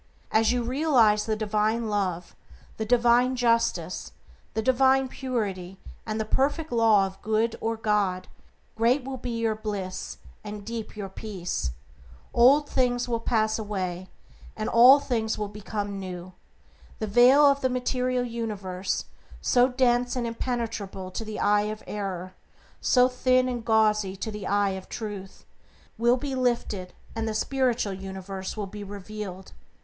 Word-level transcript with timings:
As 0.31 0.51
you 0.51 0.63
realize 0.63 1.27
the 1.27 1.35
divine 1.35 1.87
Love, 1.87 2.35
the 2.77 2.85
divine 2.87 3.35
Justice, 3.35 4.13
the 4.55 4.61
divine 4.63 5.07
Purity, 5.07 5.77
the 6.07 6.25
Perfect 6.25 6.71
Law 6.71 7.05
of 7.05 7.21
Good, 7.21 7.55
or 7.61 7.77
God, 7.77 8.27
great 8.75 9.03
will 9.03 9.17
be 9.17 9.29
your 9.29 9.53
bliss 9.53 10.17
and 10.43 10.65
deep 10.65 10.97
your 10.97 11.07
peace. 11.07 11.69
Old 12.33 12.67
things 12.67 13.07
will 13.07 13.19
pass 13.19 13.59
away, 13.59 14.09
and 14.57 14.67
all 14.69 14.99
things 14.99 15.37
will 15.37 15.47
become 15.47 15.99
new. 15.99 16.33
The 16.97 17.05
veil 17.05 17.45
of 17.45 17.61
the 17.61 17.69
material 17.69 18.23
universe, 18.23 19.05
so 19.39 19.67
dense 19.67 20.15
and 20.15 20.25
impenetrable 20.25 21.11
to 21.11 21.23
the 21.23 21.39
eye 21.39 21.67
of 21.69 21.83
error, 21.85 22.33
so 22.79 23.07
thin 23.07 23.47
and 23.47 23.63
gauzy 23.63 24.15
to 24.15 24.31
the 24.31 24.47
eye 24.47 24.69
of 24.71 24.89
Truth, 24.89 25.45
will 25.99 26.17
be 26.17 26.33
lifted 26.33 26.93
and 27.15 27.27
the 27.29 27.35
spiritual 27.35 27.93
universe 27.93 28.57
will 28.57 28.65
be 28.65 28.83
revealed. 28.83 29.51